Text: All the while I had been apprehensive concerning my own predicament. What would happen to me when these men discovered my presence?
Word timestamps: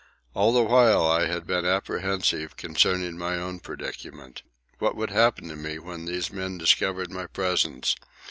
All 0.33 0.51
the 0.51 0.63
while 0.63 1.03
I 1.05 1.27
had 1.27 1.45
been 1.45 1.63
apprehensive 1.63 2.57
concerning 2.57 3.19
my 3.19 3.35
own 3.35 3.59
predicament. 3.59 4.41
What 4.79 4.95
would 4.95 5.11
happen 5.11 5.47
to 5.49 5.55
me 5.55 5.77
when 5.77 6.05
these 6.05 6.33
men 6.33 6.57
discovered 6.57 7.11
my 7.11 7.27
presence? 7.27 7.95